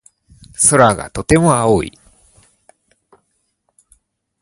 [0.59, 1.95] 空がとても青い。